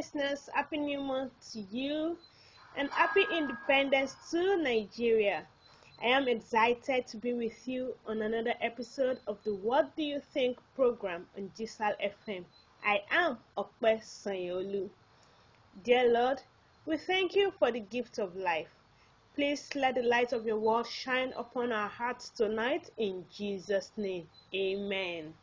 listeners, 0.00 0.48
Happy 0.54 0.78
New 0.78 1.02
Month 1.02 1.32
to 1.52 1.60
you 1.60 2.16
and 2.74 2.88
Happy 2.88 3.26
Independence 3.36 4.16
to 4.30 4.56
Nigeria. 4.56 5.46
I 6.02 6.06
am 6.06 6.26
excited 6.26 7.06
to 7.08 7.18
be 7.18 7.34
with 7.34 7.68
you 7.68 7.94
on 8.06 8.22
another 8.22 8.54
episode 8.62 9.18
of 9.26 9.36
the 9.44 9.54
What 9.56 9.94
Do 9.96 10.02
You 10.02 10.22
Think 10.32 10.56
program 10.74 11.26
on 11.36 11.50
GSAL 11.54 11.92
FM. 12.02 12.46
I 12.82 13.02
am 13.10 13.36
Ope 13.58 13.74
Sanyaolu. 13.82 14.88
Dear 15.84 16.10
Lord, 16.10 16.40
we 16.86 16.96
thank 16.96 17.34
you 17.34 17.52
for 17.58 17.70
the 17.70 17.80
gift 17.80 18.18
of 18.18 18.34
life. 18.34 18.72
Please 19.34 19.68
let 19.74 19.96
the 19.96 20.02
light 20.02 20.32
of 20.32 20.46
your 20.46 20.58
word 20.58 20.86
shine 20.86 21.34
upon 21.36 21.72
our 21.72 21.90
hearts 21.90 22.30
tonight 22.30 22.88
in 22.96 23.26
Jesus' 23.30 23.92
name. 23.98 24.26
Amen. 24.54 25.34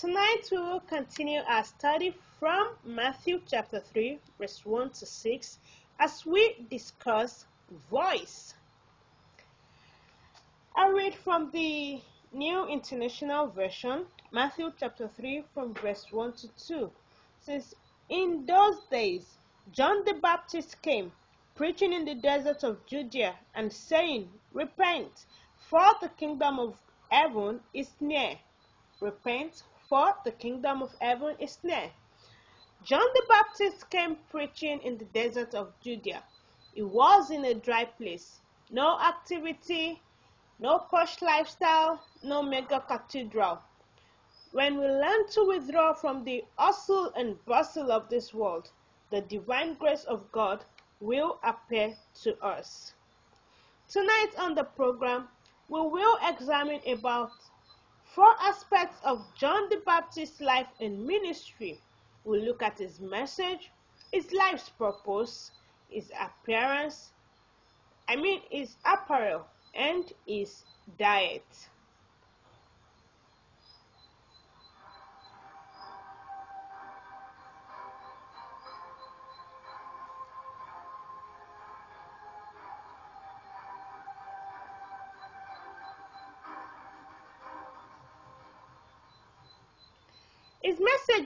Tonight 0.00 0.48
we 0.50 0.56
will 0.56 0.80
continue 0.80 1.40
our 1.46 1.62
study 1.62 2.16
from 2.38 2.68
Matthew 2.86 3.38
chapter 3.46 3.80
3, 3.80 4.18
verse 4.38 4.64
1 4.64 4.88
to 4.92 5.04
6, 5.04 5.58
as 5.98 6.24
we 6.24 6.56
discuss 6.70 7.44
voice. 7.90 8.54
I 10.74 10.88
read 10.88 11.14
from 11.14 11.50
the 11.50 12.00
New 12.32 12.66
International 12.66 13.48
Version, 13.48 14.06
Matthew 14.32 14.72
chapter 14.80 15.06
3, 15.06 15.44
from 15.52 15.74
verse 15.74 16.06
1 16.10 16.32
to 16.32 16.48
2. 16.66 16.90
Says, 17.42 17.74
In 18.08 18.46
those 18.46 18.80
days, 18.90 19.36
John 19.70 20.02
the 20.06 20.14
Baptist 20.14 20.80
came, 20.80 21.12
preaching 21.56 21.92
in 21.92 22.06
the 22.06 22.14
desert 22.14 22.64
of 22.64 22.86
Judea, 22.86 23.34
and 23.54 23.70
saying, 23.70 24.30
Repent, 24.54 25.26
for 25.68 25.84
the 26.00 26.08
kingdom 26.08 26.58
of 26.58 26.78
heaven 27.10 27.60
is 27.74 27.90
near. 28.00 28.38
Repent, 29.02 29.62
for 29.90 30.14
the 30.24 30.30
kingdom 30.30 30.82
of 30.82 30.94
heaven 31.00 31.34
is 31.40 31.58
near. 31.64 31.90
John 32.84 33.06
the 33.12 33.24
Baptist 33.28 33.90
came 33.90 34.16
preaching 34.30 34.80
in 34.82 34.96
the 34.96 35.04
desert 35.06 35.52
of 35.52 35.72
Judea. 35.82 36.22
It 36.76 36.84
was 36.84 37.32
in 37.32 37.44
a 37.44 37.54
dry 37.54 37.86
place, 37.86 38.38
no 38.70 39.00
activity, 39.00 40.00
no 40.60 40.78
posh 40.78 41.20
lifestyle, 41.20 42.00
no 42.22 42.40
mega 42.40 42.80
cathedral. 42.86 43.58
When 44.52 44.78
we 44.78 44.86
learn 44.86 45.28
to 45.30 45.44
withdraw 45.48 45.92
from 45.92 46.22
the 46.22 46.44
hustle 46.56 47.12
and 47.16 47.44
bustle 47.44 47.90
of 47.90 48.08
this 48.08 48.32
world, 48.32 48.70
the 49.10 49.22
divine 49.22 49.74
grace 49.74 50.04
of 50.04 50.30
God 50.30 50.64
will 51.00 51.40
appear 51.42 51.96
to 52.22 52.38
us. 52.44 52.94
Tonight 53.88 54.30
on 54.38 54.54
the 54.54 54.64
program, 54.64 55.26
we 55.68 55.80
will 55.80 56.16
examine 56.28 56.80
about 56.86 57.32
Four 58.14 58.34
aspects 58.40 58.98
of 59.04 59.24
John 59.36 59.68
the 59.68 59.76
Baptist's 59.86 60.40
life 60.40 60.66
and 60.80 61.06
ministry. 61.06 61.80
We'll 62.24 62.42
look 62.42 62.62
at 62.62 62.78
his 62.78 63.00
message, 63.00 63.70
his 64.12 64.32
life's 64.32 64.68
purpose, 64.68 65.52
his 65.88 66.10
appearance, 66.18 67.12
I 68.08 68.16
mean 68.16 68.42
his 68.50 68.76
apparel, 68.84 69.46
and 69.74 70.12
his 70.26 70.64
diet. 70.98 71.68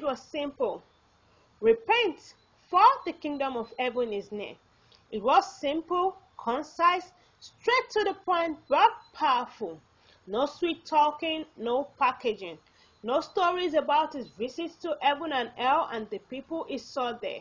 Was 0.04 0.20
simple 0.20 0.82
Repent, 1.60 2.34
for 2.68 2.84
the 3.06 3.12
kingdom 3.12 3.56
of 3.56 3.72
heaven 3.78 4.12
is 4.12 4.30
near. 4.30 4.54
It 5.10 5.22
was 5.22 5.58
simple, 5.58 6.16
concise, 6.36 7.12
straight 7.40 7.90
to 7.92 8.04
the 8.04 8.12
point, 8.12 8.58
but 8.68 8.92
powerful. 9.14 9.80
No 10.26 10.44
sweet 10.44 10.84
talking, 10.84 11.46
no 11.56 11.84
packaging. 11.98 12.58
No 13.02 13.20
stories 13.22 13.72
about 13.72 14.12
his 14.12 14.28
visits 14.28 14.76
to 14.76 14.98
heaven 15.00 15.32
and 15.32 15.50
hell 15.56 15.88
and 15.90 16.10
the 16.10 16.18
people 16.18 16.64
he 16.64 16.76
saw 16.76 17.12
there. 17.12 17.40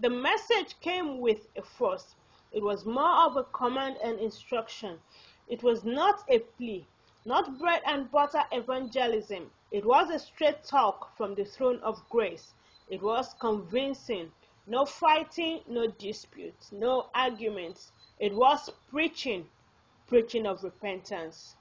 The 0.00 0.10
message 0.10 0.74
came 0.80 1.20
with 1.20 1.46
a 1.56 1.62
force. 1.62 2.16
It 2.50 2.64
was 2.64 2.84
more 2.84 3.26
of 3.26 3.36
a 3.36 3.44
command 3.44 3.98
and 4.02 4.18
instruction. 4.18 4.98
It 5.48 5.62
was 5.62 5.84
not 5.84 6.24
a 6.28 6.40
plea, 6.40 6.84
not 7.24 7.58
bread 7.60 7.82
and 7.86 8.10
butter 8.10 8.42
evangelism. 8.50 9.50
It 9.72 9.86
was 9.86 10.10
a 10.10 10.18
straight 10.18 10.64
talk 10.64 11.16
from 11.16 11.34
the 11.34 11.46
throne 11.46 11.80
of 11.80 12.06
grace. 12.10 12.52
It 12.90 13.00
was 13.00 13.34
convincing. 13.40 14.30
No 14.66 14.84
fighting, 14.84 15.62
no 15.66 15.86
dispute, 15.86 16.68
no 16.70 17.08
arguments. 17.14 17.90
It 18.20 18.34
was 18.34 18.68
preaching, 18.90 19.48
preaching 20.08 20.46
of 20.46 20.62
repentance. 20.62 21.56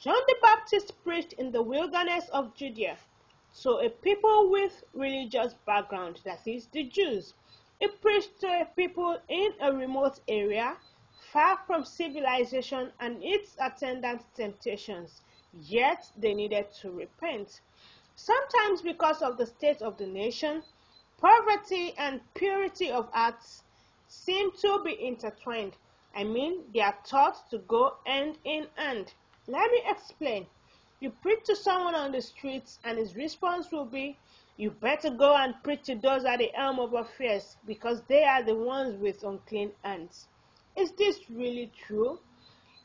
John 0.00 0.16
the 0.26 0.36
Baptist 0.42 1.00
preached 1.04 1.34
in 1.34 1.52
the 1.52 1.62
wilderness 1.62 2.28
of 2.30 2.56
Judea 2.56 2.98
to 3.60 3.70
a 3.78 3.90
people 3.90 4.50
with 4.50 4.82
religious 4.94 5.54
background, 5.66 6.20
that 6.24 6.46
is, 6.46 6.66
the 6.72 6.84
Jews. 6.84 7.34
He 7.80 7.88
preached 7.88 8.40
to 8.40 8.46
a 8.46 8.64
people 8.76 9.18
in 9.28 9.52
a 9.60 9.72
remote 9.72 10.20
area, 10.28 10.76
far 11.32 11.58
from 11.66 11.84
civilization 11.84 12.92
and 13.00 13.22
its 13.22 13.56
attendant 13.60 14.22
temptations, 14.34 15.20
yet 15.52 16.10
they 16.16 16.34
needed 16.34 16.72
to 16.80 16.90
repent. 16.90 17.60
Sometimes, 18.14 18.82
because 18.82 19.22
of 19.22 19.36
the 19.36 19.46
state 19.46 19.82
of 19.82 19.96
the 19.96 20.06
nation, 20.06 20.62
poverty 21.18 21.94
and 21.98 22.20
purity 22.34 22.90
of 22.90 23.10
hearts 23.12 23.62
seem 24.08 24.50
to 24.52 24.82
be 24.84 25.04
intertwined. 25.04 25.76
I 26.14 26.24
mean, 26.24 26.64
they 26.74 26.80
are 26.80 26.98
taught 27.04 27.48
to 27.50 27.58
go 27.58 27.96
hand 28.04 28.38
in 28.44 28.66
hand. 28.76 29.14
Let 29.46 29.70
me 29.70 29.82
explain. 29.86 30.46
You 31.02 31.10
preach 31.10 31.42
to 31.46 31.56
someone 31.56 31.96
on 31.96 32.12
the 32.12 32.22
streets, 32.22 32.78
and 32.84 32.96
his 32.96 33.16
response 33.16 33.72
will 33.72 33.86
be, 33.86 34.16
You 34.56 34.70
better 34.70 35.10
go 35.10 35.34
and 35.34 35.60
preach 35.64 35.82
to 35.86 35.96
those 35.96 36.24
at 36.24 36.38
the 36.38 36.52
helm 36.54 36.78
of 36.78 36.94
affairs, 36.94 37.56
because 37.66 38.02
they 38.02 38.22
are 38.22 38.44
the 38.44 38.54
ones 38.54 39.00
with 39.00 39.24
unclean 39.24 39.72
hands. 39.82 40.28
Is 40.76 40.92
this 40.92 41.28
really 41.28 41.72
true? 41.76 42.20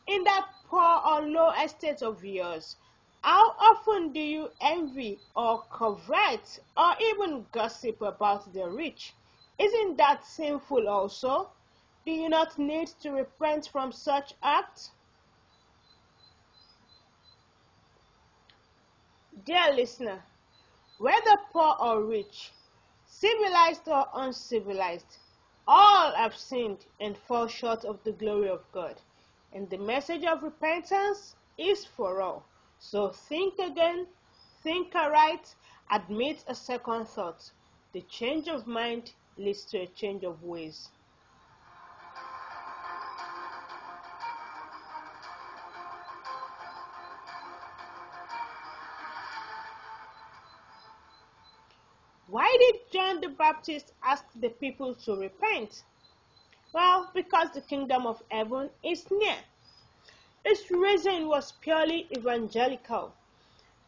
In 0.07 0.23
that 0.23 0.47
poor 0.65 0.99
or 1.05 1.21
low 1.27 1.51
estate 1.63 2.01
of 2.01 2.25
yours, 2.25 2.77
how 3.21 3.51
often 3.59 4.11
do 4.13 4.19
you 4.19 4.49
envy 4.61 5.19
or 5.35 5.61
covet 5.71 6.59
or 6.75 6.95
even 6.99 7.45
gossip 7.51 8.01
about 8.01 8.51
the 8.51 8.67
rich? 8.67 9.13
Isn't 9.59 9.95
that 9.97 10.25
sinful 10.25 10.89
also? 10.89 11.51
Do 12.03 12.13
you 12.13 12.29
not 12.29 12.57
need 12.57 12.87
to 13.01 13.11
repent 13.11 13.67
from 13.67 13.91
such 13.91 14.33
acts? 14.41 14.89
Dear 19.45 19.71
listener, 19.73 20.23
whether 20.97 21.37
poor 21.51 21.75
or 21.79 22.03
rich, 22.03 22.51
civilized 23.05 23.87
or 23.87 24.07
uncivilized, 24.15 25.19
all 25.67 26.11
have 26.15 26.35
sinned 26.35 26.85
and 26.99 27.15
fall 27.15 27.47
short 27.47 27.85
of 27.85 28.03
the 28.03 28.13
glory 28.13 28.49
of 28.49 28.63
God. 28.71 28.99
And 29.53 29.69
the 29.69 29.77
message 29.77 30.23
of 30.25 30.41
repentance 30.41 31.35
is 31.57 31.85
for 31.85 32.21
all. 32.21 32.45
So 32.79 33.09
think 33.09 33.59
again, 33.59 34.07
think 34.63 34.95
aright, 34.95 35.53
admit 35.91 36.43
a 36.47 36.55
second 36.55 37.07
thought. 37.07 37.51
The 37.93 38.01
change 38.01 38.47
of 38.47 38.65
mind 38.65 39.13
leads 39.37 39.65
to 39.65 39.79
a 39.79 39.87
change 39.87 40.23
of 40.23 40.41
ways. 40.43 40.89
Baptist 53.37 53.93
asked 54.03 54.39
the 54.41 54.49
people 54.49 54.95
to 54.95 55.15
repent? 55.15 55.83
Well, 56.73 57.09
because 57.13 57.51
the 57.51 57.61
kingdom 57.61 58.05
of 58.05 58.21
heaven 58.29 58.69
is 58.83 59.09
near. 59.11 59.37
Its 60.43 60.69
reason 60.71 61.27
was 61.27 61.53
purely 61.61 62.07
evangelical. 62.15 63.13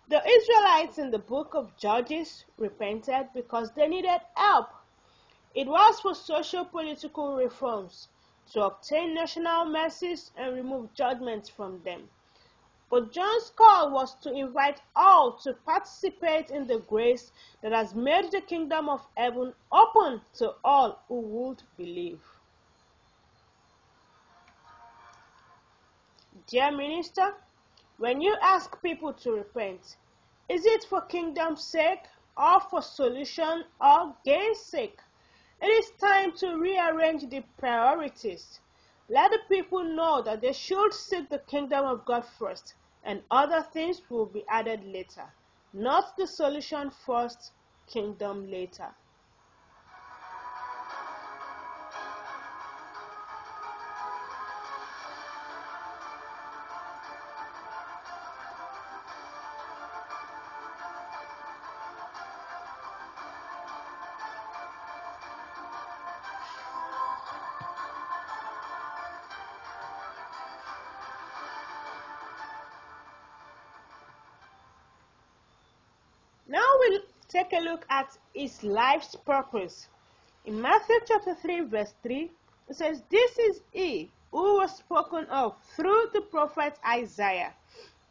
The 0.07 0.25
Israelites 0.27 0.97
in 0.97 1.11
the 1.11 1.19
book 1.19 1.53
of 1.53 1.77
Judges 1.77 2.45
repented 2.57 3.29
because 3.33 3.71
they 3.71 3.87
needed 3.87 4.21
help. 4.35 4.69
It 5.55 5.67
was 5.67 5.99
for 5.99 6.15
social 6.15 6.65
political 6.65 7.35
reforms 7.35 8.07
to 8.53 8.63
obtain 8.63 9.13
national 9.13 9.65
mercies 9.65 10.31
and 10.35 10.55
remove 10.55 10.93
judgments 10.93 11.49
from 11.49 11.81
them. 11.83 12.09
But 12.89 13.11
John's 13.11 13.51
call 13.55 13.91
was 13.91 14.15
to 14.21 14.33
invite 14.33 14.81
all 14.95 15.33
to 15.43 15.53
participate 15.53 16.49
in 16.49 16.65
the 16.65 16.79
grace 16.79 17.31
that 17.61 17.71
has 17.71 17.93
made 17.93 18.31
the 18.31 18.41
kingdom 18.41 18.89
of 18.89 19.05
heaven 19.15 19.53
open 19.71 20.21
to 20.35 20.55
all 20.63 21.03
who 21.07 21.19
would 21.19 21.61
believe. 21.77 22.19
Dear 26.47 26.71
minister, 26.71 27.35
when 27.97 28.21
you 28.21 28.35
ask 28.41 28.81
people 28.81 29.13
to 29.13 29.33
repent, 29.33 29.97
is 30.47 30.65
it 30.65 30.83
for 30.85 31.01
kingdom's 31.01 31.63
sake 31.63 32.07
or 32.35 32.59
for 32.59 32.81
solution 32.81 33.65
or 33.79 34.15
gain's 34.25 34.61
sake? 34.61 34.97
It 35.61 35.67
is 35.67 35.91
time 36.01 36.31
to 36.37 36.57
rearrange 36.57 37.29
the 37.29 37.43
priorities. 37.59 38.61
Let 39.09 39.29
the 39.29 39.39
people 39.47 39.83
know 39.83 40.23
that 40.23 40.41
they 40.41 40.53
should 40.53 40.91
seek 40.93 41.29
the 41.29 41.39
kingdom 41.39 41.85
of 41.85 42.05
God 42.05 42.25
first 42.25 42.73
and 43.03 43.21
other 43.31 43.61
things 43.73 44.01
will 44.09 44.25
be 44.25 44.43
added 44.49 44.83
later. 44.83 45.25
Not 45.73 46.17
the 46.17 46.27
solution 46.27 46.91
first, 47.05 47.51
kingdom 47.87 48.49
later. 48.49 48.93
Take 77.29 77.53
a 77.53 77.59
look 77.59 77.85
at 77.89 78.17
his 78.33 78.63
life's 78.63 79.15
purpose. 79.15 79.87
In 80.45 80.59
Matthew 80.59 80.95
chapter 81.07 81.35
3, 81.35 81.61
verse 81.61 81.93
3, 82.01 82.31
it 82.67 82.75
says, 82.75 83.03
This 83.09 83.37
is 83.37 83.61
he 83.71 84.11
who 84.31 84.57
was 84.57 84.75
spoken 84.75 85.25
of 85.25 85.55
through 85.75 86.09
the 86.13 86.21
prophet 86.21 86.77
Isaiah, 86.85 87.53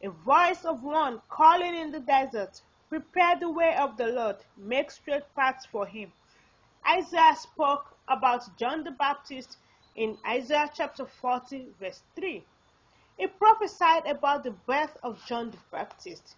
a 0.03 0.11
voice 0.11 0.65
of 0.65 0.85
one 0.85 1.21
calling 1.29 1.75
in 1.75 1.91
the 1.91 2.01
desert, 2.01 2.63
Prepare 2.89 3.39
the 3.39 3.51
way 3.51 3.77
of 3.77 3.97
the 3.97 4.07
Lord, 4.07 4.37
make 4.57 4.91
straight 4.91 5.25
paths 5.35 5.67
for 5.67 5.85
him. 5.85 6.13
Isaiah 6.89 7.37
spoke 7.37 7.97
about 8.09 8.57
John 8.57 8.85
the 8.85 8.93
Baptist 8.93 9.59
in 9.97 10.17
Isaiah 10.27 10.71
chapter 10.75 11.05
40, 11.05 11.67
verse 11.81 12.03
3. 12.15 12.43
He 13.19 13.27
prophesied 13.27 14.07
about 14.07 14.45
the 14.45 14.53
birth 14.53 14.97
of 15.03 15.21
John 15.27 15.51
the 15.51 15.59
Baptist. 15.73 16.37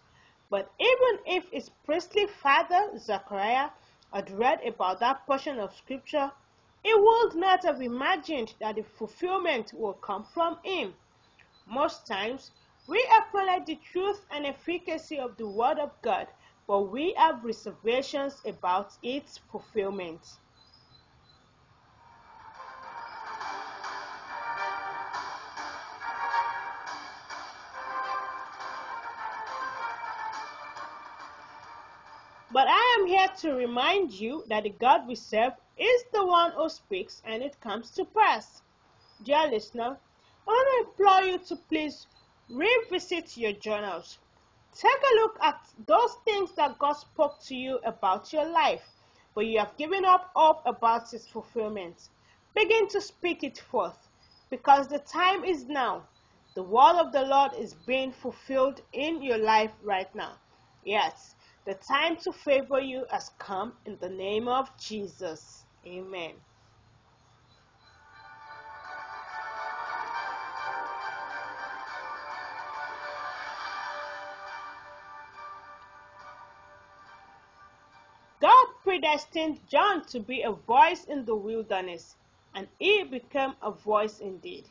But 0.51 0.69
even 0.79 1.19
if 1.25 1.49
his 1.49 1.69
priestly 1.85 2.27
father, 2.27 2.97
Zechariah, 2.97 3.69
had 4.13 4.29
read 4.31 4.61
about 4.67 4.99
that 4.99 5.25
portion 5.25 5.57
of 5.59 5.73
scripture, 5.73 6.29
he 6.83 6.93
would 6.93 7.35
not 7.35 7.63
have 7.63 7.81
imagined 7.81 8.53
that 8.59 8.75
the 8.75 8.83
fulfillment 8.83 9.71
would 9.73 10.01
come 10.01 10.25
from 10.25 10.59
him. 10.61 10.93
Most 11.65 12.05
times, 12.05 12.51
we 12.85 13.01
acknowledge 13.17 13.65
the 13.65 13.77
truth 13.77 14.25
and 14.29 14.45
efficacy 14.45 15.17
of 15.17 15.37
the 15.37 15.47
Word 15.47 15.79
of 15.79 15.91
God, 16.01 16.27
but 16.67 16.81
we 16.81 17.13
have 17.13 17.45
reservations 17.45 18.41
about 18.45 18.91
its 19.01 19.37
fulfillment. 19.37 20.37
Here 33.11 33.27
to 33.41 33.51
remind 33.51 34.13
you 34.13 34.41
that 34.47 34.63
the 34.63 34.69
God 34.69 35.05
we 35.05 35.15
serve 35.15 35.51
is 35.77 36.03
the 36.13 36.25
one 36.25 36.53
who 36.53 36.69
speaks 36.69 37.21
and 37.25 37.43
it 37.43 37.59
comes 37.59 37.91
to 37.91 38.05
pass. 38.05 38.61
Dear 39.25 39.49
listener, 39.49 39.97
I 40.47 40.49
want 40.49 40.67
to 40.69 40.89
implore 40.89 41.21
you 41.29 41.37
to 41.49 41.57
please 41.67 42.07
revisit 42.49 43.35
your 43.35 43.51
journals. 43.51 44.17
Take 44.73 45.01
a 45.11 45.15
look 45.15 45.37
at 45.41 45.59
those 45.87 46.15
things 46.23 46.51
that 46.55 46.79
God 46.79 46.93
spoke 46.93 47.43
to 47.47 47.55
you 47.55 47.79
about 47.83 48.31
your 48.31 48.45
life, 48.49 48.83
but 49.35 49.45
you 49.45 49.59
have 49.59 49.75
given 49.75 50.05
up 50.05 50.31
hope 50.33 50.61
about 50.65 51.13
its 51.13 51.27
fulfillment. 51.27 52.07
Begin 52.55 52.87
to 52.87 53.01
speak 53.01 53.43
it 53.43 53.59
forth, 53.59 54.07
because 54.49 54.87
the 54.87 54.99
time 54.99 55.43
is 55.43 55.65
now. 55.65 56.03
The 56.55 56.63
word 56.63 56.95
of 56.95 57.11
the 57.11 57.23
Lord 57.23 57.51
is 57.59 57.73
being 57.73 58.13
fulfilled 58.13 58.79
in 58.93 59.21
your 59.21 59.37
life 59.37 59.71
right 59.83 60.13
now. 60.15 60.35
Yes, 60.85 61.35
the 61.65 61.75
time 61.75 62.15
to 62.17 62.31
favor 62.31 62.79
you 62.79 63.05
has 63.11 63.29
come 63.37 63.73
in 63.85 63.97
the 64.01 64.09
name 64.09 64.47
of 64.47 64.69
Jesus. 64.77 65.63
Amen. 65.85 66.33
God 78.41 78.67
predestined 78.83 79.59
John 79.69 80.03
to 80.05 80.19
be 80.19 80.41
a 80.41 80.51
voice 80.51 81.03
in 81.03 81.25
the 81.25 81.35
wilderness, 81.35 82.15
and 82.55 82.67
he 82.79 83.03
became 83.03 83.53
a 83.61 83.69
voice 83.69 84.19
indeed. 84.19 84.65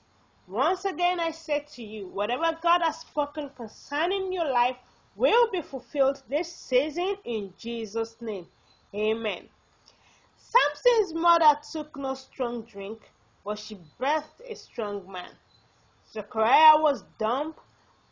Once 0.49 0.85
again, 0.85 1.21
I 1.21 1.31
say 1.31 1.65
to 1.75 1.83
you, 1.85 2.09
whatever 2.09 2.59
God 2.61 2.83
has 2.83 2.99
spoken 2.99 3.51
concerning 3.51 4.33
your 4.33 4.51
life 4.51 4.77
will 5.21 5.51
be 5.51 5.61
fulfilled 5.61 6.23
this 6.31 6.51
season 6.51 7.15
in 7.25 7.53
Jesus' 7.59 8.17
name. 8.23 8.47
Amen. 8.95 9.47
Samson's 10.39 11.13
mother 11.13 11.61
took 11.71 11.95
no 11.99 12.15
strong 12.15 12.63
drink, 12.63 13.03
but 13.45 13.59
she 13.59 13.79
birthed 14.01 14.41
a 14.49 14.55
strong 14.57 15.13
man. 15.13 15.31
Zechariah 16.11 16.81
was 16.81 17.05
dumb, 17.19 17.55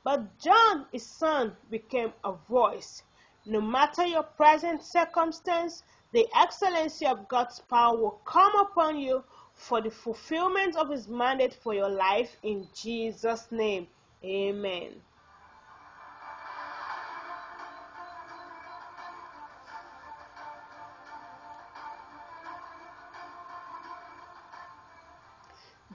but 0.05 0.39
John, 0.39 0.85
his 0.93 1.07
son, 1.07 1.57
became 1.71 2.13
a 2.25 2.33
voice. 2.33 3.03
No 3.47 3.63
matter 3.63 4.05
your 4.05 4.25
present 4.25 4.83
circumstance, 4.83 5.83
the 6.13 6.29
excellency 6.37 7.07
of 7.07 7.27
God's 7.27 7.59
power 7.71 7.97
will 7.97 8.21
come 8.27 8.55
upon 8.57 8.99
you 8.99 9.25
for 9.55 9.81
the 9.81 9.91
fulfillment 9.91 10.77
of 10.77 10.91
his 10.91 11.09
mandate 11.09 11.55
for 11.55 11.73
your 11.73 11.89
life 11.89 12.37
in 12.43 12.69
Jesus' 12.75 13.49
name. 13.51 13.87
Amen. 14.23 15.01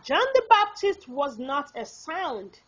John 0.03 0.25
the 0.33 0.43
Baptist 0.49 1.07
was 1.07 1.39
not 1.39 1.71
a 1.77 1.85
sound, 1.85 2.59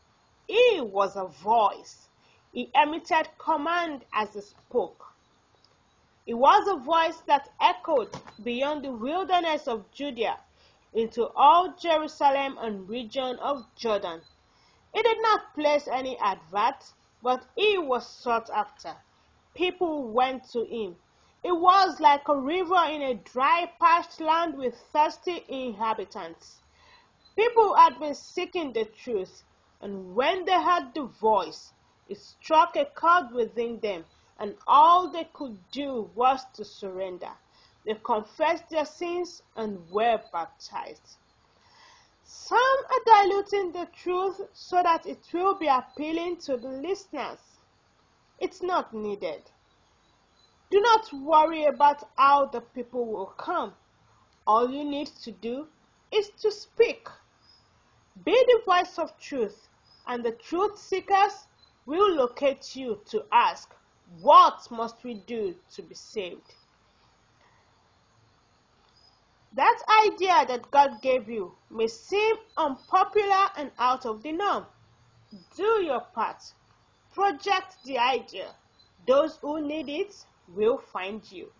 he 0.47 0.79
was 0.79 1.17
a 1.17 1.25
voice. 1.25 2.07
He 2.53 2.71
emitted 2.73 3.27
command 3.37 4.05
as 4.13 4.35
he 4.35 4.39
spoke. 4.39 5.13
He 6.25 6.33
was 6.33 6.65
a 6.69 6.77
voice 6.77 7.17
that 7.27 7.49
echoed 7.59 8.09
beyond 8.41 8.85
the 8.85 8.93
wilderness 8.93 9.67
of 9.67 9.91
Judea 9.91 10.39
into 10.93 11.27
all 11.35 11.73
Jerusalem 11.73 12.57
and 12.61 12.87
region 12.87 13.37
of 13.39 13.65
Jordan. 13.75 14.21
He 14.93 15.01
did 15.01 15.21
not 15.21 15.53
place 15.55 15.89
any 15.89 16.17
advert, 16.19 16.93
but 17.21 17.45
he 17.57 17.77
was 17.77 18.07
sought 18.07 18.49
after. 18.49 18.95
People 19.53 20.07
went 20.07 20.49
to 20.51 20.63
him. 20.63 20.95
It 21.43 21.51
was 21.51 21.99
like 21.99 22.29
a 22.29 22.39
river 22.39 22.85
in 22.85 23.01
a 23.01 23.15
dry, 23.15 23.69
parched 23.77 24.21
land 24.21 24.57
with 24.57 24.79
thirsty 24.93 25.43
inhabitants. 25.49 26.61
People 27.35 27.75
had 27.75 27.99
been 27.99 28.15
seeking 28.15 28.71
the 28.71 28.85
truth, 28.85 29.43
and 29.81 30.15
when 30.15 30.45
they 30.45 30.61
heard 30.61 30.93
the 30.93 31.03
voice, 31.03 31.73
it 32.07 32.17
struck 32.17 32.75
a 32.75 32.85
chord 32.85 33.31
within 33.31 33.79
them, 33.81 34.05
and 34.39 34.55
all 34.67 35.09
they 35.09 35.25
could 35.33 35.57
do 35.71 36.09
was 36.15 36.45
to 36.53 36.63
surrender. 36.63 37.31
They 37.85 37.95
confessed 37.95 38.69
their 38.69 38.85
sins 38.85 39.41
and 39.55 39.89
were 39.91 40.21
baptized. 40.31 41.17
Some 42.23 42.57
are 42.57 43.03
diluting 43.05 43.71
the 43.71 43.87
truth 43.93 44.41
so 44.53 44.81
that 44.81 45.05
it 45.05 45.27
will 45.33 45.55
be 45.55 45.67
appealing 45.67 46.37
to 46.37 46.57
the 46.57 46.69
listeners. 46.69 47.39
It's 48.39 48.63
not 48.63 48.93
needed. 48.93 49.43
Do 50.71 50.81
not 50.81 51.13
worry 51.13 51.65
about 51.65 52.09
how 52.17 52.45
the 52.45 52.61
people 52.61 53.05
will 53.05 53.33
come. 53.37 53.73
All 54.47 54.69
you 54.69 54.83
need 54.83 55.07
to 55.23 55.31
do 55.31 55.67
is 56.11 56.29
to 56.41 56.51
speak. 56.51 57.07
Be 58.23 58.31
the 58.47 58.61
voice 58.65 58.97
of 58.97 59.19
truth, 59.19 59.67
and 60.07 60.23
the 60.23 60.31
truth 60.31 60.77
seekers 60.77 61.47
will 61.85 62.15
locate 62.15 62.75
you 62.75 63.01
to 63.05 63.25
ask, 63.31 63.73
What 64.21 64.69
must 64.71 65.03
we 65.03 65.15
do 65.15 65.55
to 65.73 65.81
be 65.81 65.95
saved? 65.95 66.55
That 69.53 69.81
idea 70.05 70.45
that 70.47 70.69
God 70.71 71.01
gave 71.01 71.29
you 71.29 71.55
may 71.69 71.87
seem 71.87 72.35
unpopular 72.57 73.49
and 73.57 73.71
out 73.79 74.05
of 74.05 74.21
the 74.21 74.31
norm. 74.31 74.65
Do 75.55 75.81
your 75.83 76.01
part. 76.01 76.43
Project 77.13 77.77
the 77.85 77.97
idea. 77.97 78.53
Those 79.07 79.37
who 79.37 79.61
need 79.65 79.87
it 79.87 80.25
will 80.49 80.77
find 80.77 81.21
you. 81.31 81.51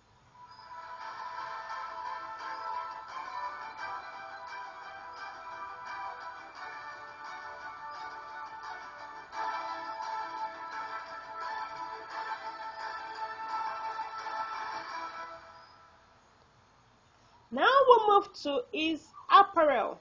To 18.45 18.61
his 18.71 19.01
apparel. 19.31 19.99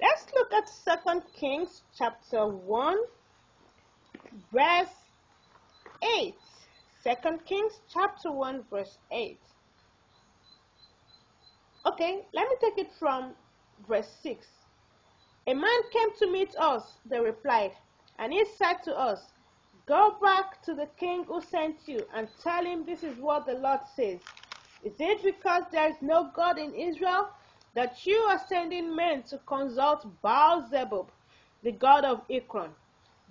Let's 0.00 0.26
look 0.34 0.52
at 0.52 1.02
2 1.04 1.22
Kings 1.34 1.82
chapter 1.96 2.46
1 2.46 2.96
verse 4.52 4.94
8. 6.18 6.34
2 7.04 7.38
Kings 7.46 7.72
chapter 7.92 8.30
1 8.30 8.64
verse 8.70 8.98
8. 9.10 9.38
Okay, 11.86 12.20
let 12.34 12.48
me 12.48 12.56
take 12.60 12.78
it 12.78 12.92
from 12.98 13.32
verse 13.88 14.10
6. 14.22 14.46
A 15.46 15.54
man 15.54 15.80
came 15.90 16.08
to 16.18 16.30
meet 16.30 16.54
us, 16.56 16.98
they 17.06 17.18
replied, 17.18 17.72
and 18.18 18.32
he 18.32 18.44
said 18.56 18.74
to 18.84 18.94
us, 18.96 19.20
Go 19.86 20.16
back 20.22 20.62
to 20.64 20.74
the 20.74 20.88
king 21.00 21.24
who 21.24 21.40
sent 21.40 21.76
you 21.86 22.06
and 22.14 22.28
tell 22.42 22.64
him 22.64 22.84
this 22.84 23.02
is 23.02 23.16
what 23.18 23.46
the 23.46 23.54
Lord 23.54 23.80
says. 23.96 24.20
Is 24.84 24.94
it 24.98 25.22
because 25.22 25.62
there 25.70 25.88
is 25.88 25.96
no 26.02 26.30
God 26.34 26.58
in 26.58 26.74
Israel 26.74 27.28
that 27.74 28.04
you 28.04 28.16
are 28.16 28.40
sending 28.48 28.94
men 28.96 29.22
to 29.24 29.38
consult 29.46 30.06
Baal-zebub, 30.22 31.08
the 31.62 31.70
god 31.70 32.04
of 32.04 32.22
Ekron? 32.28 32.70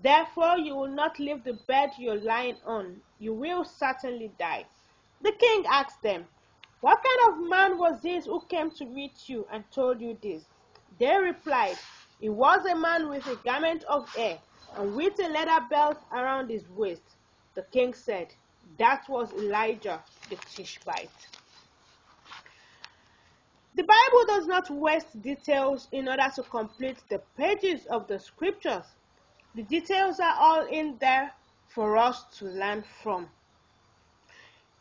Therefore 0.01 0.57
you 0.57 0.75
will 0.75 0.87
not 0.87 1.19
leave 1.19 1.43
the 1.43 1.59
bed 1.67 1.91
you're 1.97 2.21
lying 2.21 2.55
on. 2.65 3.01
You 3.19 3.33
will 3.33 3.65
certainly 3.65 4.31
die. 4.39 4.65
The 5.21 5.33
king 5.33 5.65
asked 5.69 6.01
them, 6.01 6.25
What 6.79 7.03
kind 7.03 7.33
of 7.33 7.49
man 7.49 7.77
was 7.77 8.01
this 8.01 8.25
who 8.25 8.41
came 8.47 8.71
to 8.71 8.85
meet 8.85 9.27
you 9.27 9.45
and 9.51 9.63
told 9.71 9.99
you 9.99 10.17
this? 10.23 10.43
They 10.99 11.17
replied, 11.17 11.77
He 12.21 12.29
was 12.29 12.65
a 12.65 12.75
man 12.75 13.09
with 13.09 13.27
a 13.27 13.35
garment 13.35 13.83
of 13.83 14.07
hair 14.15 14.39
and 14.77 14.95
with 14.95 15.19
a 15.19 15.27
leather 15.27 15.65
belt 15.69 15.97
around 16.13 16.49
his 16.49 16.63
waist. 16.69 17.03
The 17.55 17.63
king 17.63 17.93
said, 17.93 18.33
That 18.77 19.03
was 19.09 19.33
Elijah 19.33 20.01
the 20.29 20.37
Tishbite. 20.37 21.30
Bible 24.21 24.35
does 24.35 24.47
not 24.47 24.69
waste 24.69 25.21
details 25.21 25.87
in 25.91 26.07
order 26.07 26.29
to 26.35 26.43
complete 26.43 26.97
the 27.09 27.21
pages 27.37 27.85
of 27.87 28.07
the 28.07 28.19
scriptures. 28.19 28.85
The 29.55 29.63
details 29.63 30.19
are 30.19 30.35
all 30.39 30.65
in 30.67 30.97
there 30.99 31.31
for 31.67 31.97
us 31.97 32.25
to 32.37 32.45
learn 32.45 32.83
from. 33.01 33.27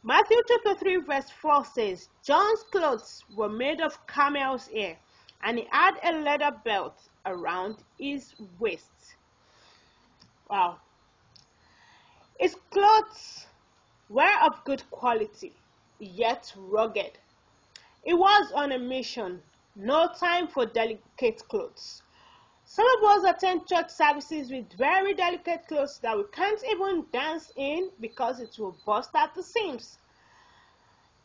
Matthew 0.02 0.38
chapter 0.46 0.78
3 0.78 0.96
verse 1.06 1.30
4 1.30 1.64
says, 1.64 2.08
John's 2.24 2.64
clothes 2.70 3.24
were 3.34 3.48
made 3.48 3.80
of 3.80 4.06
camel's 4.06 4.68
hair, 4.68 4.98
and 5.42 5.58
he 5.58 5.66
had 5.70 5.94
a 6.02 6.18
leather 6.18 6.56
belt 6.64 7.00
around 7.26 7.76
his 7.98 8.34
waist. 8.58 9.16
Wow. 10.50 10.78
His 12.38 12.56
clothes 12.70 13.46
were 14.08 14.38
of 14.42 14.64
good 14.64 14.82
quality, 14.90 15.52
yet 15.98 16.52
rugged. 16.56 17.18
He 18.02 18.14
was 18.14 18.50
on 18.52 18.72
a 18.72 18.78
mission, 18.78 19.42
no 19.76 20.08
time 20.18 20.48
for 20.48 20.66
delicate 20.66 21.46
clothes. 21.48 22.02
Some 22.64 22.86
of 22.98 23.04
us 23.04 23.24
attend 23.24 23.66
church 23.66 23.90
services 23.90 24.50
with 24.50 24.72
very 24.74 25.12
delicate 25.12 25.66
clothes 25.68 25.98
that 26.00 26.16
we 26.16 26.24
can't 26.32 26.62
even 26.64 27.06
dance 27.12 27.52
in 27.56 27.90
because 28.00 28.40
it 28.40 28.56
will 28.58 28.76
burst 28.86 29.10
at 29.14 29.34
the 29.34 29.42
seams. 29.42 29.98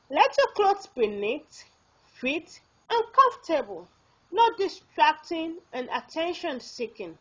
Let 0.09 0.37
your 0.37 0.47
clothes 0.53 0.87
be 0.87 1.07
neat, 1.07 1.65
fit, 2.05 2.59
and 2.89 3.03
comfortable, 3.13 3.87
not 4.31 4.57
distracting 4.57 5.59
and 5.73 5.89
attention 5.91 6.59
seeking. 6.59 7.17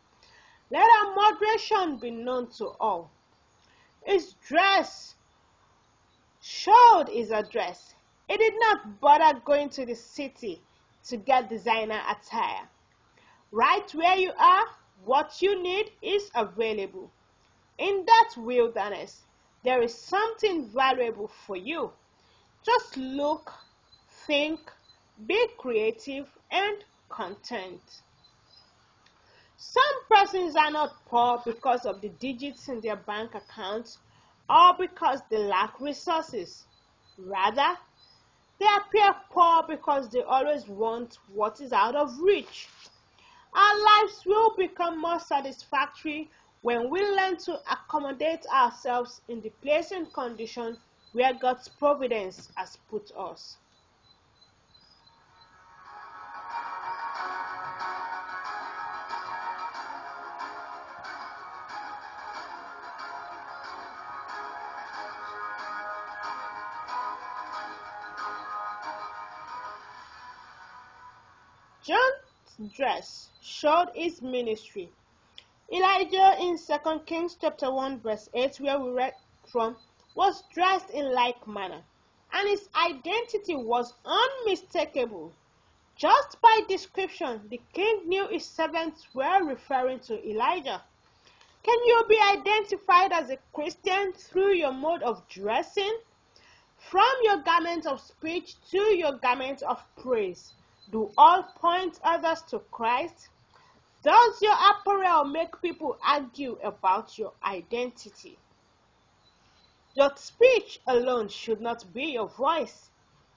Let 0.69 0.87
our 0.99 1.15
moderation 1.15 1.97
be 1.97 2.11
known 2.11 2.47
to 2.57 2.75
all. 2.79 3.09
His 4.03 4.33
dress 4.47 5.15
showed 6.41 7.09
his 7.09 7.31
address. 7.31 7.94
He 8.27 8.37
did 8.37 8.53
not 8.59 8.99
bother 8.99 9.39
going 9.45 9.69
to 9.69 9.85
the 9.85 9.95
city 9.95 10.61
to 11.05 11.17
get 11.17 11.49
designer 11.49 12.01
attire. 12.09 12.67
Right 13.51 13.89
where 13.93 14.17
you 14.17 14.31
are, 14.37 14.65
what 15.03 15.41
you 15.41 15.61
need 15.61 15.91
is 16.01 16.31
available. 16.35 17.11
In 17.77 18.05
that 18.05 18.33
wilderness, 18.37 19.21
there 19.63 19.81
is 19.81 19.93
something 19.93 20.69
valuable 20.69 21.27
for 21.45 21.55
you. 21.55 21.91
Just 22.65 22.97
look, 22.97 23.53
think, 24.25 24.59
be 25.27 25.47
creative, 25.57 26.27
and 26.51 26.83
content. 27.09 27.81
Some 29.57 29.83
persons 30.09 30.55
are 30.55 30.71
not 30.71 31.05
poor 31.05 31.41
because 31.45 31.85
of 31.85 32.01
the 32.01 32.09
digits 32.09 32.67
in 32.69 32.81
their 32.81 32.95
bank 32.95 33.35
accounts 33.35 33.99
or 34.49 34.73
because 34.77 35.21
they 35.29 35.37
lack 35.37 35.79
resources. 35.79 36.65
Rather, 37.17 37.77
they 38.59 38.67
appear 38.77 39.15
poor 39.29 39.63
because 39.67 40.09
they 40.09 40.21
always 40.21 40.67
want 40.67 41.17
what 41.33 41.59
is 41.61 41.73
out 41.73 41.95
of 41.95 42.17
reach. 42.19 42.69
Our 43.53 43.83
lives 43.83 44.23
will 44.25 44.55
become 44.57 44.99
more 44.99 45.19
satisfactory 45.19 46.29
when 46.61 46.89
we 46.89 47.01
learn 47.01 47.37
to 47.37 47.59
accommodate 47.71 48.45
ourselves 48.53 49.21
in 49.27 49.41
the 49.41 49.51
place 49.61 49.91
and 49.91 50.11
condition 50.13 50.77
where 51.13 51.33
God's 51.33 51.67
providence 51.67 52.49
has 52.55 52.77
put 52.89 53.11
us. 53.17 53.57
John's 71.85 72.73
dress 72.75 73.29
showed 73.41 73.89
his 73.93 74.19
ministry. 74.19 74.89
Elijah 75.71 76.35
in 76.39 76.57
2 76.57 76.99
Kings 77.05 77.37
chapter 77.39 77.71
1 77.71 77.99
verse 77.99 78.27
8 78.33 78.59
where 78.59 78.79
we 78.79 78.89
read 78.89 79.13
from 79.51 79.77
was 80.15 80.41
dressed 80.51 80.89
in 80.89 81.13
like 81.13 81.47
manner 81.47 81.83
and 82.33 82.49
his 82.49 82.67
identity 82.75 83.55
was 83.55 83.93
unmistakable. 84.03 85.31
Just 85.95 86.41
by 86.41 86.61
description, 86.67 87.47
the 87.49 87.61
king 87.73 88.01
knew 88.07 88.27
his 88.29 88.45
servants 88.47 89.07
were 89.13 89.45
referring 89.45 89.99
to 89.99 90.27
Elijah. 90.27 90.81
Can 91.61 91.85
you 91.85 92.03
be 92.09 92.19
identified 92.19 93.11
as 93.11 93.29
a 93.29 93.37
Christian 93.53 94.11
through 94.13 94.55
your 94.55 94.73
mode 94.73 95.03
of 95.03 95.27
dressing? 95.29 95.99
From 96.77 97.13
your 97.21 97.43
garment 97.43 97.85
of 97.85 98.01
speech 98.01 98.55
to 98.71 98.79
your 98.95 99.19
garment 99.19 99.61
of 99.61 99.83
praise, 99.97 100.53
do 100.91 101.11
all 101.17 101.43
point 101.43 101.99
others 102.03 102.41
to 102.49 102.59
Christ? 102.71 103.29
Does 104.03 104.41
your 104.41 104.53
apparel 104.53 105.25
make 105.25 105.61
people 105.61 105.97
argue 106.05 106.57
about 106.63 107.17
your 107.17 107.33
identity? 107.43 108.37
Your 109.95 110.11
speech 110.15 110.79
alone 110.87 111.29
should 111.29 111.61
not 111.61 111.91
be 111.93 112.11
your 112.13 112.27
voice. 112.27 112.89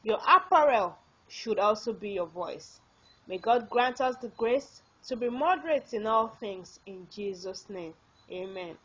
Your 0.02 0.18
apparel 0.28 0.98
should 1.28 1.58
also 1.58 1.92
be 1.92 2.10
your 2.10 2.26
voice. 2.26 2.80
May 3.28 3.38
God 3.38 3.70
grant 3.70 4.00
us 4.00 4.16
the 4.16 4.28
grace 4.36 4.82
to 5.06 5.16
be 5.16 5.30
moderate 5.30 5.92
in 5.94 6.06
all 6.06 6.28
things 6.28 6.80
in 6.86 7.06
Jesus' 7.10 7.70
name. 7.70 7.94
Amen. 8.30 8.76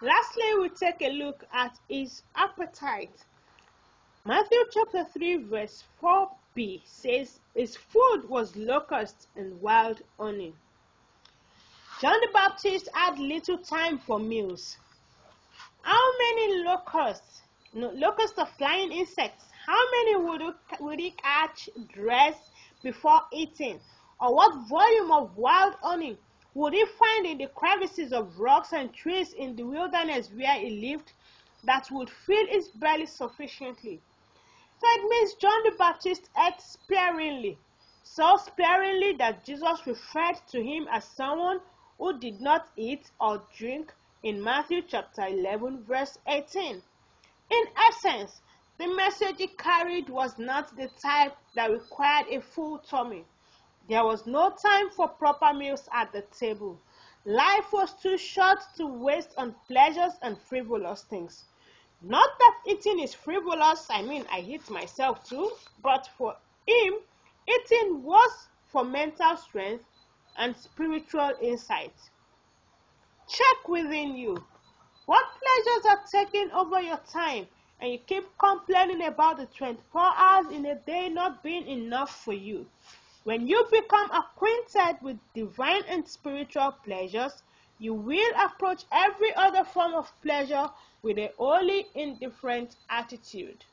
Lastly, 0.00 0.54
we 0.60 0.68
take 0.68 1.02
a 1.02 1.10
look 1.10 1.44
at 1.52 1.76
his 1.88 2.22
appetite. 2.36 3.24
Matthew 4.24 4.58
chapter 4.70 5.04
3 5.04 5.36
verse 5.44 5.82
4b 6.00 6.82
says, 6.84 7.40
His 7.54 7.76
food 7.76 8.28
was 8.28 8.54
locusts 8.54 9.26
and 9.34 9.60
wild 9.60 10.02
honey. 10.18 10.54
John 12.00 12.14
the 12.20 12.28
Baptist 12.32 12.88
had 12.94 13.18
little 13.18 13.58
time 13.58 13.98
for 13.98 14.20
meals. 14.20 14.76
How 15.82 16.18
many 16.18 16.62
locusts, 16.62 17.42
no, 17.74 17.90
locusts 17.90 18.38
of 18.38 18.48
flying 18.50 18.92
insects, 18.92 19.46
how 19.66 19.90
many 19.90 20.16
would, 20.16 20.54
would 20.78 21.00
he 21.00 21.10
catch, 21.10 21.68
dress 21.92 22.36
before 22.84 23.22
eating? 23.32 23.80
Or 24.20 24.32
what 24.32 24.68
volume 24.68 25.10
of 25.10 25.36
wild 25.36 25.74
honey 25.82 26.18
would 26.58 26.74
he 26.74 26.84
find 26.98 27.24
in 27.24 27.38
the 27.38 27.46
crevices 27.46 28.12
of 28.12 28.40
rocks 28.40 28.72
and 28.72 28.92
trees 28.92 29.32
in 29.32 29.54
the 29.54 29.62
wilderness 29.62 30.28
where 30.34 30.58
he 30.58 30.90
lived 30.90 31.12
that 31.62 31.88
would 31.92 32.10
fill 32.10 32.46
his 32.48 32.66
belly 32.70 33.06
sufficiently? 33.06 34.00
So 34.80 34.86
it 34.88 35.08
means 35.08 35.34
John 35.34 35.62
the 35.62 35.76
Baptist 35.78 36.28
ate 36.36 36.60
sparingly, 36.60 37.58
so 38.02 38.36
sparingly 38.38 39.12
that 39.18 39.44
Jesus 39.44 39.86
referred 39.86 40.40
to 40.48 40.60
him 40.60 40.88
as 40.90 41.04
someone 41.04 41.60
who 41.96 42.18
did 42.18 42.40
not 42.40 42.66
eat 42.76 43.08
or 43.20 43.40
drink 43.56 43.94
in 44.24 44.42
Matthew 44.42 44.82
chapter 44.82 45.28
11, 45.28 45.84
verse 45.84 46.18
18. 46.26 46.82
In 47.50 47.64
essence, 47.88 48.40
the 48.78 48.88
message 48.96 49.36
he 49.38 49.46
carried 49.46 50.08
was 50.08 50.36
not 50.38 50.76
the 50.76 50.88
type 51.00 51.36
that 51.54 51.70
required 51.70 52.26
a 52.32 52.40
full 52.40 52.78
tummy. 52.78 53.24
There 53.88 54.04
was 54.04 54.26
no 54.26 54.50
time 54.50 54.90
for 54.90 55.08
proper 55.08 55.54
meals 55.54 55.88
at 55.92 56.12
the 56.12 56.20
table. 56.20 56.78
Life 57.24 57.72
was 57.72 57.94
too 57.94 58.18
short 58.18 58.58
to 58.76 58.86
waste 58.86 59.32
on 59.38 59.54
pleasures 59.66 60.12
and 60.20 60.38
frivolous 60.38 61.04
things. 61.04 61.44
Not 62.02 62.28
that 62.38 62.60
eating 62.66 63.00
is 63.00 63.14
frivolous, 63.14 63.86
I 63.88 64.02
mean, 64.02 64.26
I 64.30 64.40
eat 64.40 64.68
myself 64.68 65.24
too, 65.26 65.52
but 65.82 66.06
for 66.18 66.36
him, 66.66 66.94
eating 67.48 68.02
was 68.02 68.48
for 68.66 68.84
mental 68.84 69.36
strength 69.38 69.84
and 70.36 70.54
spiritual 70.54 71.32
insight. 71.40 71.94
Check 73.26 73.68
within 73.68 74.14
you. 74.16 74.36
What 75.06 75.24
pleasures 75.40 75.86
are 75.86 76.04
taking 76.12 76.50
over 76.52 76.80
your 76.82 77.00
time 77.10 77.46
and 77.80 77.92
you 77.92 77.98
keep 78.00 78.26
complaining 78.36 79.06
about 79.06 79.38
the 79.38 79.46
24 79.46 80.12
hours 80.14 80.46
in 80.52 80.66
a 80.66 80.74
day 80.74 81.08
not 81.08 81.42
being 81.42 81.66
enough 81.66 82.22
for 82.22 82.34
you? 82.34 82.66
When 83.28 83.46
you 83.46 83.62
become 83.70 84.10
acquainted 84.10 85.02
with 85.02 85.18
divine 85.34 85.82
and 85.86 86.08
spiritual 86.08 86.72
pleasures, 86.82 87.42
you 87.78 87.92
will 87.92 88.32
approach 88.42 88.86
every 88.90 89.34
other 89.34 89.64
form 89.64 89.92
of 89.92 90.10
pleasure 90.22 90.70
with 91.02 91.18
a 91.18 91.30
wholly 91.36 91.88
indifferent 91.94 92.76
attitude. 92.88 93.66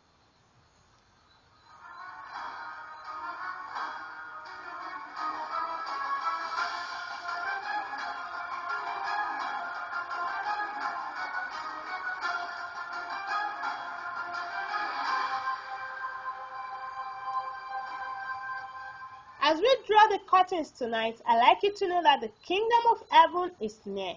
Curtains 20.35 20.71
tonight, 20.71 21.21
I 21.25 21.37
like 21.37 21.63
you 21.63 21.73
to 21.75 21.87
know 21.87 22.03
that 22.03 22.19
the 22.19 22.31
kingdom 22.45 22.79
of 22.91 23.01
heaven 23.09 23.51
is 23.61 23.79
near. 23.85 24.15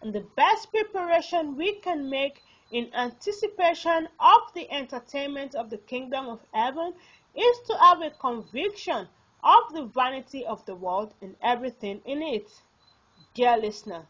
And 0.00 0.14
the 0.14 0.24
best 0.34 0.70
preparation 0.70 1.56
we 1.58 1.74
can 1.80 2.08
make 2.08 2.42
in 2.72 2.90
anticipation 2.94 4.08
of 4.18 4.40
the 4.54 4.70
entertainment 4.70 5.54
of 5.54 5.68
the 5.68 5.76
kingdom 5.76 6.26
of 6.26 6.40
heaven 6.54 6.94
is 7.36 7.58
to 7.66 7.76
have 7.80 8.00
a 8.00 8.10
conviction 8.12 9.08
of 9.44 9.74
the 9.74 9.84
vanity 9.94 10.46
of 10.46 10.64
the 10.64 10.74
world 10.74 11.12
and 11.20 11.36
everything 11.42 12.00
in 12.06 12.22
it. 12.22 12.50
Dear 13.34 13.58
listener, 13.58 14.06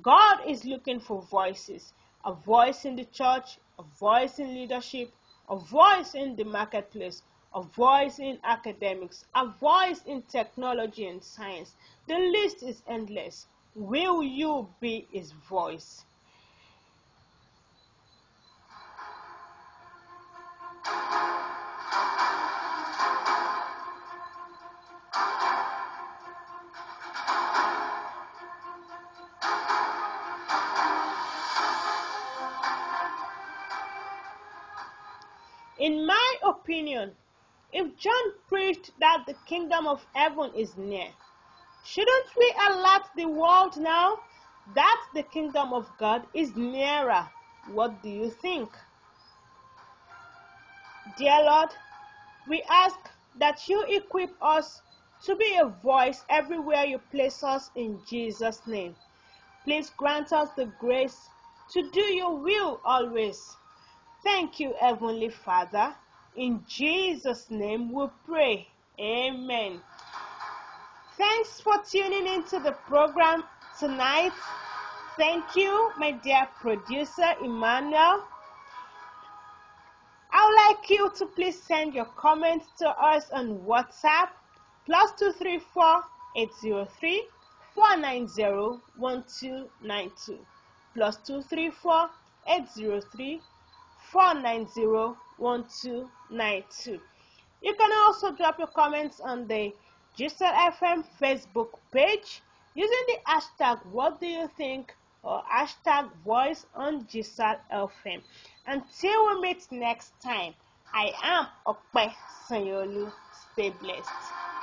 God 0.00 0.38
is 0.48 0.64
looking 0.64 1.00
for 1.00 1.20
voices 1.20 1.92
a 2.24 2.32
voice 2.32 2.86
in 2.86 2.96
the 2.96 3.04
church, 3.04 3.58
a 3.78 3.82
voice 4.00 4.38
in 4.38 4.54
leadership, 4.54 5.12
a 5.50 5.56
voice 5.56 6.14
in 6.14 6.34
the 6.36 6.44
marketplace, 6.44 7.22
a 7.54 7.62
voice 7.62 8.18
in 8.18 8.38
academics, 8.42 9.24
a 9.34 9.46
voice 9.46 10.02
in 10.06 10.22
technology 10.22 11.06
and 11.06 11.22
science. 11.22 11.74
The 12.08 12.18
list 12.18 12.62
is 12.62 12.82
endless. 12.88 13.46
Will 13.76 14.22
you 14.22 14.68
be 14.80 15.06
his 15.12 15.32
voice? 15.48 16.04
In 35.78 36.06
my 36.06 36.34
opinion, 36.42 37.12
if 37.74 37.96
John 37.98 38.24
preached 38.48 38.92
that 39.00 39.24
the 39.26 39.34
kingdom 39.46 39.88
of 39.88 40.06
heaven 40.14 40.52
is 40.54 40.76
near, 40.76 41.08
shouldn't 41.84 42.26
we 42.38 42.54
alert 42.68 43.02
the 43.16 43.26
world 43.26 43.76
now 43.76 44.20
that 44.76 45.00
the 45.12 45.24
kingdom 45.24 45.72
of 45.72 45.90
God 45.98 46.22
is 46.32 46.54
nearer? 46.54 47.28
What 47.72 48.00
do 48.00 48.08
you 48.08 48.30
think? 48.30 48.70
Dear 51.18 51.42
Lord, 51.42 51.70
we 52.48 52.62
ask 52.70 52.96
that 53.40 53.68
you 53.68 53.84
equip 53.88 54.30
us 54.40 54.80
to 55.24 55.34
be 55.34 55.56
a 55.56 55.66
voice 55.82 56.24
everywhere 56.30 56.84
you 56.84 56.98
place 57.10 57.42
us 57.42 57.70
in 57.74 57.98
Jesus' 58.06 58.62
name. 58.68 58.94
Please 59.64 59.90
grant 59.96 60.32
us 60.32 60.50
the 60.56 60.66
grace 60.78 61.28
to 61.72 61.90
do 61.90 62.02
your 62.02 62.36
will 62.36 62.80
always. 62.84 63.56
Thank 64.22 64.60
you, 64.60 64.74
Heavenly 64.78 65.30
Father. 65.30 65.94
In 66.36 66.64
Jesus' 66.66 67.48
name 67.48 67.92
we 67.92 68.06
pray. 68.26 68.66
Amen. 68.98 69.80
Thanks 71.16 71.60
for 71.60 71.74
tuning 71.88 72.26
into 72.26 72.58
the 72.58 72.72
program 72.88 73.44
tonight. 73.78 74.32
Thank 75.16 75.54
you, 75.54 75.92
my 75.96 76.10
dear 76.10 76.48
producer 76.60 77.34
Emmanuel. 77.40 78.24
I 80.32 80.44
would 80.44 80.76
like 80.76 80.90
you 80.90 81.10
to 81.18 81.26
please 81.26 81.62
send 81.62 81.94
your 81.94 82.06
comments 82.16 82.66
to 82.78 82.88
us 82.88 83.30
on 83.30 83.60
WhatsApp 83.60 84.30
plus 84.86 85.12
two 85.16 85.30
three 85.32 85.60
four 85.72 86.02
eight 86.36 86.50
zero 86.60 86.88
three 86.98 87.28
four 87.76 87.96
nine 87.96 88.26
zero 88.26 88.80
one 88.96 89.22
two 89.38 89.68
nine 89.80 90.10
two 90.26 90.38
plus 90.94 91.16
two 91.18 91.42
three 91.42 91.70
four 91.70 92.10
eight 92.48 92.68
zero 92.74 93.00
three 93.00 93.40
490-1292. 94.14 97.00
You 97.62 97.74
can 97.74 97.90
also 98.04 98.30
drop 98.32 98.58
your 98.58 98.68
comments 98.68 99.20
on 99.20 99.46
the 99.48 99.72
GSL 100.16 100.54
FM 100.78 101.04
Facebook 101.20 101.70
page 101.90 102.42
using 102.74 103.04
the 103.08 103.16
hashtag 103.26 103.84
what 103.86 104.20
do 104.20 104.26
you 104.26 104.48
think 104.56 104.94
or 105.24 105.42
hashtag 105.52 106.10
voice 106.24 106.66
on 106.74 107.04
GSL 107.06 107.58
FM. 107.72 108.22
Until 108.66 109.26
we 109.26 109.40
meet 109.40 109.66
next 109.70 110.12
time, 110.22 110.54
I 110.92 111.12
am 111.22 111.46
Okpe 111.66 112.12
Sanyolu. 112.48 113.10
Stay 113.52 113.70
blessed. 113.70 114.53